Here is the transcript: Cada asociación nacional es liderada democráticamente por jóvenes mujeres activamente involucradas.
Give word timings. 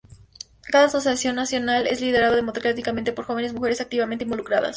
Cada 0.63 0.85
asociación 0.85 1.35
nacional 1.35 1.85
es 1.85 2.01
liderada 2.01 2.35
democráticamente 2.35 3.13
por 3.13 3.25
jóvenes 3.25 3.53
mujeres 3.53 3.81
activamente 3.81 4.23
involucradas. 4.23 4.69